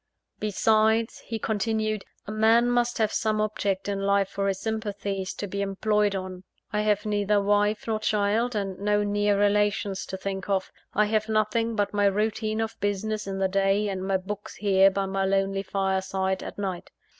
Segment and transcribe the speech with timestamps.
[0.39, 5.45] "Besides," he continued, "a man must have some object in life for his sympathies to
[5.45, 6.43] be employed on.
[6.73, 11.29] I have neither wife nor child; and no near relations to think of I have
[11.29, 15.23] nothing but my routine of business in the day, and my books here by my
[15.23, 16.89] lonely fireside, at night.